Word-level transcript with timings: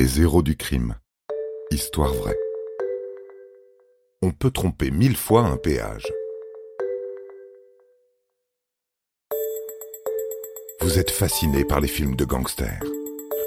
Les 0.00 0.20
héros 0.20 0.42
du 0.42 0.56
crime. 0.56 0.94
Histoire 1.72 2.14
vraie. 2.14 2.38
On 4.22 4.30
peut 4.30 4.52
tromper 4.52 4.92
mille 4.92 5.16
fois 5.16 5.40
un 5.40 5.56
péage. 5.56 6.06
Vous 10.82 11.00
êtes 11.00 11.10
fasciné 11.10 11.64
par 11.64 11.80
les 11.80 11.88
films 11.88 12.14
de 12.14 12.24
gangsters. 12.24 12.80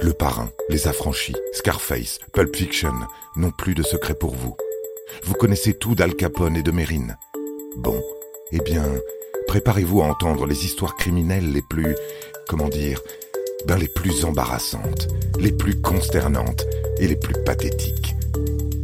Le 0.02 0.12
Parrain, 0.12 0.50
Les 0.68 0.90
Affranchis, 0.90 1.38
Scarface, 1.54 2.20
Pulp 2.34 2.54
Fiction 2.54 2.96
n'ont 3.38 3.52
plus 3.52 3.74
de 3.74 3.84
secret 3.84 4.16
pour 4.16 4.36
vous. 4.36 4.58
Vous 5.24 5.36
connaissez 5.36 5.74
tout 5.74 5.96
d'Al 5.96 6.16
Capone 6.18 6.58
et 6.58 6.64
de 6.64 6.72
Mérine. 6.72 7.18
Bon, 7.78 8.04
eh 8.52 8.60
bien, 8.60 8.84
préparez-vous 9.48 10.02
à 10.02 10.08
entendre 10.08 10.46
les 10.48 10.66
histoires 10.66 10.98
criminelles 10.98 11.54
les 11.54 11.64
plus, 11.70 11.96
comment 12.50 12.68
dire, 12.68 13.02
les 13.78 13.88
plus 13.88 14.26
embarrassantes, 14.26 15.08
les 15.40 15.52
plus 15.52 15.80
consternantes 15.82 16.66
et 17.00 17.08
les 17.08 17.16
plus 17.16 17.36
pathétiques. 17.44 18.16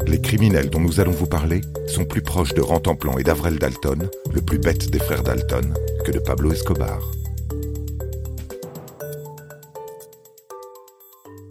Les 0.06 0.22
criminels 0.22 0.70
dont 0.70 0.80
nous 0.80 1.00
allons 1.00 1.12
vous 1.12 1.28
parler 1.28 1.62
sont 1.88 2.06
plus 2.06 2.22
proches 2.22 2.54
de 2.54 2.62
Rantanplan 2.62 3.18
et 3.18 3.24
d'Avrel 3.24 3.60
Dalton, 3.60 4.10
le 4.34 4.42
plus 4.42 4.58
bête 4.58 4.90
des 4.90 5.00
frères 5.00 5.24
Dalton, 5.24 5.74
que 6.06 6.12
de 6.12 6.20
Pablo 6.20 6.52
Escobar. 6.52 7.00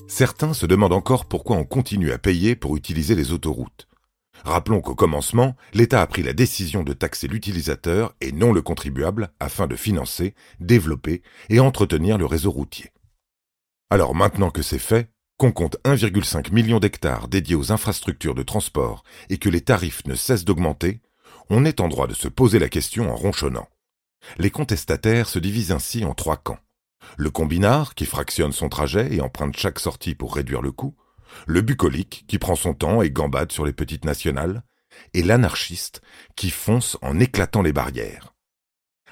Certains 0.09 0.55
se 0.55 0.65
demandent 0.65 0.95
encore 0.95 1.27
pourquoi 1.27 1.57
on 1.57 1.65
continue 1.65 2.13
à 2.13 2.19
payer 2.19 2.57
pour 2.57 2.77
utiliser 2.77 3.15
les 3.15 3.33
autoroutes. 3.33 3.87
Rappelons 4.45 4.81
qu'au 4.81 4.95
commencement, 4.95 5.57
l'État 5.75 6.01
a 6.01 6.07
pris 6.07 6.23
la 6.23 6.33
décision 6.33 6.83
de 6.83 6.95
taxer 6.95 7.29
l'utilisateur 7.29 8.15
et 8.23 8.33
non 8.33 8.53
le 8.53 8.63
contribuable 8.63 9.31
afin 9.41 9.67
de 9.67 9.77
financer, 9.77 10.35
développer 10.61 11.23
et 11.51 11.61
entretenir 11.61 12.17
le 12.17 12.25
réseau 12.25 12.51
routier. 12.51 12.93
Alors 13.91 14.15
maintenant 14.15 14.51
que 14.51 14.63
c'est 14.63 14.79
fait, 14.79 15.11
qu'on 15.39 15.53
compte 15.53 15.77
1,5 15.85 16.53
million 16.53 16.81
d'hectares 16.81 17.29
dédiés 17.29 17.55
aux 17.55 17.73
infrastructures 17.73 18.35
de 18.35 18.43
transport 18.43 19.05
et 19.29 19.39
que 19.39 19.49
les 19.49 19.61
tarifs 19.61 20.05
ne 20.07 20.15
cessent 20.15 20.45
d'augmenter, 20.45 21.01
on 21.51 21.65
est 21.65 21.81
en 21.81 21.89
droit 21.89 22.07
de 22.07 22.15
se 22.15 22.29
poser 22.29 22.59
la 22.59 22.69
question 22.69 23.11
en 23.11 23.17
ronchonnant. 23.17 23.69
Les 24.39 24.51
contestataires 24.51 25.29
se 25.29 25.39
divisent 25.39 25.73
ainsi 25.73 26.05
en 26.05 26.15
trois 26.15 26.37
camps 26.37 26.59
le 27.17 27.31
combinard 27.31 27.95
qui 27.95 28.07
fractionne 28.07 28.53
son 28.53 28.69
trajet 28.69 29.15
et 29.15 29.21
emprunte 29.21 29.57
chaque 29.57 29.79
sortie 29.79 30.15
pour 30.15 30.35
réduire 30.35 30.63
le 30.63 30.73
coût, 30.73 30.97
le 31.47 31.61
bucolique 31.61 32.25
qui 32.29 32.39
prend 32.39 32.57
son 32.57 32.75
temps 32.75 33.03
et 33.03 33.11
gambade 33.11 33.53
sur 33.53 33.65
les 33.65 33.73
petites 33.73 34.05
nationales, 34.05 34.63
et 35.13 35.23
l'anarchiste 35.23 36.01
qui 36.37 36.51
fonce 36.51 36.97
en 37.03 37.21
éclatant 37.21 37.63
les 37.63 37.73
barrières. 37.73 38.35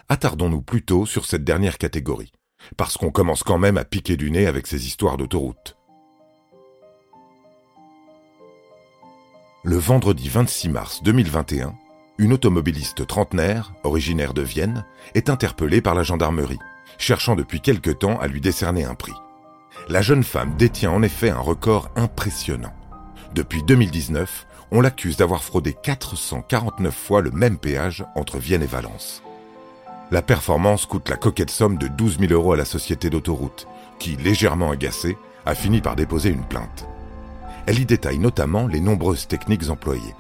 Attardons-nous 0.09 0.63
plutôt 0.63 1.07
sur 1.07 1.27
cette 1.27 1.45
dernière 1.45 1.79
catégorie, 1.79 2.33
parce 2.77 2.97
qu'on 2.97 3.11
commence 3.11 3.43
quand 3.43 3.59
même 3.59 3.79
à 3.79 3.85
piquer 3.85 4.17
du 4.17 4.31
nez 4.31 4.47
avec 4.47 4.67
ces 4.67 4.87
histoires 4.87 5.17
d'autoroute. 5.17 5.77
Le 9.63 9.77
vendredi 9.77 10.29
26 10.29 10.69
mars 10.69 11.03
2021, 11.03 11.75
une 12.19 12.33
automobiliste 12.33 13.07
trentenaire, 13.07 13.73
originaire 13.83 14.35
de 14.35 14.43
Vienne, 14.43 14.85
est 15.15 15.31
interpellée 15.31 15.81
par 15.81 15.95
la 15.95 16.03
gendarmerie 16.03 16.59
cherchant 16.99 17.37
depuis 17.37 17.61
quelque 17.61 17.91
temps 17.91 18.19
à 18.21 18.27
lui 18.27 18.41
décerner 18.41 18.85
un 18.85 18.95
prix. 18.95 19.15
La 19.89 20.03
jeune 20.03 20.25
femme 20.25 20.57
détient 20.57 20.91
en 20.91 21.03
effet 21.03 21.31
un 21.31 21.39
record 21.39 21.91
impressionnant. 21.97 22.73
Depuis 23.35 23.63
2019, 23.63 24.47
on 24.71 24.81
l'accuse 24.81 25.17
d'avoir 25.17 25.43
fraudé 25.43 25.75
449 25.75 26.95
fois 26.95 27.21
le 27.21 27.31
même 27.31 27.59
péage 27.59 28.05
entre 28.15 28.39
Vienne 28.39 28.63
et 28.63 28.67
Valence. 28.67 29.23
La 30.11 30.23
performance 30.23 30.87
coûte 30.87 31.09
la 31.09 31.17
coquette 31.17 31.51
somme 31.51 31.79
de 31.79 31.89
12 31.89 32.19
000 32.19 32.33
euros 32.33 32.53
à 32.53 32.57
la 32.57 32.65
société 32.65 33.11
d'autoroute, 33.11 33.67
qui, 33.99 34.17
légèrement 34.17 34.71
agacée, 34.71 35.17
a 35.47 35.55
fini 35.55 35.81
par 35.81 35.97
déposer 35.97 36.31
une 36.31 36.45
plainte. 36.45 36.87
Elle 37.67 37.79
y 37.79 37.87
détaille 37.87 38.19
notamment 38.19 38.67
les 38.67 38.81
nombreuses 38.81 39.27
techniques 39.27 39.71
employées, 39.71 40.15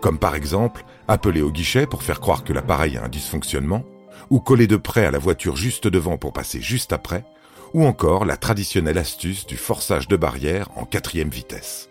comme 0.00 0.18
par 0.18 0.34
exemple 0.34 0.84
appeler 1.08 1.42
au 1.42 1.50
guichet 1.50 1.86
pour 1.86 2.02
faire 2.02 2.20
croire 2.20 2.44
que 2.44 2.52
l'appareil 2.52 2.96
a 2.96 3.04
un 3.04 3.08
dysfonctionnement, 3.08 3.82
ou 4.28 4.40
coller 4.40 4.66
de 4.66 4.76
près 4.76 5.06
à 5.06 5.10
la 5.10 5.18
voiture 5.18 5.56
juste 5.56 5.88
devant 5.88 6.18
pour 6.18 6.32
passer 6.32 6.60
juste 6.60 6.92
après, 6.92 7.24
ou 7.72 7.84
encore 7.84 8.24
la 8.24 8.36
traditionnelle 8.36 8.98
astuce 8.98 9.46
du 9.46 9.56
forçage 9.56 10.08
de 10.08 10.16
barrière 10.16 10.68
en 10.76 10.84
quatrième 10.84 11.30
vitesse. 11.30 11.88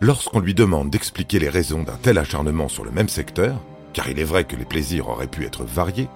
Lorsqu'on 0.00 0.40
lui 0.40 0.54
demande 0.54 0.90
d'expliquer 0.90 1.38
les 1.38 1.48
raisons 1.48 1.84
d'un 1.84 1.96
tel 2.02 2.18
acharnement 2.18 2.68
sur 2.68 2.84
le 2.84 2.90
même 2.90 3.08
secteur, 3.08 3.60
car 3.92 4.08
il 4.08 4.18
est 4.18 4.24
vrai 4.24 4.44
que 4.44 4.56
les 4.56 4.64
plaisirs 4.64 5.08
auraient 5.08 5.28
pu 5.28 5.44
être 5.44 5.64
variés, 5.64 6.08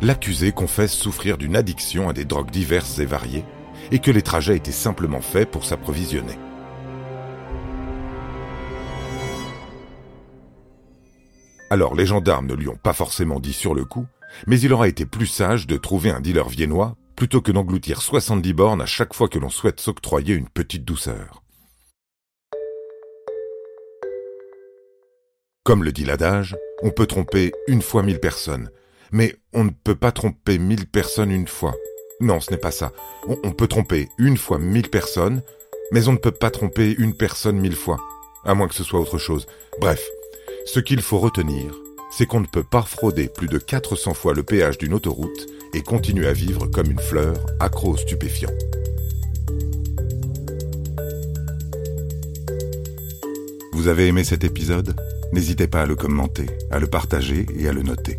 l'accusé 0.00 0.52
confesse 0.52 0.92
souffrir 0.92 1.38
d'une 1.38 1.56
addiction 1.56 2.08
à 2.08 2.12
des 2.12 2.24
drogues 2.24 2.50
diverses 2.50 2.98
et 2.98 3.06
variées, 3.06 3.44
et 3.90 3.98
que 3.98 4.10
les 4.10 4.22
trajets 4.22 4.56
étaient 4.56 4.72
simplement 4.72 5.20
faits 5.20 5.50
pour 5.50 5.64
s'approvisionner. 5.64 6.38
Alors 11.70 11.94
les 11.94 12.06
gendarmes 12.06 12.46
ne 12.46 12.54
lui 12.54 12.68
ont 12.68 12.76
pas 12.76 12.92
forcément 12.92 13.40
dit 13.40 13.52
sur 13.52 13.74
le 13.74 13.84
coup 13.84 14.06
mais 14.46 14.60
il 14.60 14.72
aura 14.72 14.88
été 14.88 15.06
plus 15.06 15.26
sage 15.26 15.66
de 15.66 15.76
trouver 15.76 16.10
un 16.10 16.20
dealer 16.20 16.48
viennois 16.48 16.96
plutôt 17.14 17.40
que 17.40 17.52
d'engloutir 17.52 18.02
70 18.02 18.52
bornes 18.52 18.82
à 18.82 18.86
chaque 18.86 19.14
fois 19.14 19.28
que 19.28 19.38
l'on 19.38 19.48
souhaite 19.48 19.80
s'octroyer 19.80 20.34
une 20.34 20.48
petite 20.48 20.84
douceur. 20.84 21.42
Comme 25.64 25.82
le 25.82 25.92
dit 25.92 26.04
l'adage, 26.04 26.56
on 26.82 26.90
peut 26.90 27.06
tromper 27.06 27.52
une 27.66 27.82
fois 27.82 28.02
mille 28.02 28.20
personnes, 28.20 28.70
mais 29.12 29.34
on 29.52 29.64
ne 29.64 29.70
peut 29.70 29.94
pas 29.94 30.12
tromper 30.12 30.58
mille 30.58 30.86
personnes 30.86 31.30
une 31.30 31.48
fois. 31.48 31.74
Non, 32.20 32.40
ce 32.40 32.50
n'est 32.50 32.56
pas 32.56 32.70
ça. 32.70 32.92
On, 33.26 33.52
peut 33.52 33.66
tromper 33.66 34.08
une 34.18 34.38
fois 34.38 34.58
mille 34.58 34.88
personnes, 34.88 35.42
mais 35.92 36.08
on 36.08 36.12
ne 36.12 36.18
peut 36.18 36.30
pas 36.30 36.50
tromper 36.50 36.94
une 36.98 37.14
personne 37.14 37.58
mille 37.58 37.76
fois, 37.76 37.98
à 38.44 38.54
moins 38.54 38.68
que 38.68 38.74
ce 38.74 38.84
soit 38.84 39.00
autre 39.00 39.18
chose. 39.18 39.46
Bref, 39.80 40.02
ce 40.64 40.80
qu'il 40.80 41.02
faut 41.02 41.18
retenir, 41.18 41.74
c'est 42.10 42.26
qu'on 42.26 42.40
ne 42.40 42.46
peut 42.46 42.64
pas 42.64 42.82
frauder 42.82 43.28
plus 43.28 43.48
de 43.48 43.58
400 43.58 44.14
fois 44.14 44.32
le 44.32 44.42
péage 44.42 44.78
d'une 44.78 44.94
autoroute 44.94 45.46
et 45.74 45.82
continuer 45.82 46.26
à 46.26 46.32
vivre 46.32 46.66
comme 46.66 46.90
une 46.90 47.00
fleur 47.00 47.34
accro 47.60 47.92
aux 47.92 47.96
stupéfiants. 47.98 48.54
Vous 53.72 53.88
avez 53.88 54.06
aimé 54.06 54.24
cet 54.24 54.42
épisode? 54.42 54.98
N'hésitez 55.32 55.66
pas 55.66 55.82
à 55.82 55.86
le 55.86 55.96
commenter, 55.96 56.46
à 56.70 56.78
le 56.78 56.86
partager 56.86 57.44
et 57.58 57.68
à 57.68 57.72
le 57.72 57.82
noter. 57.82 58.18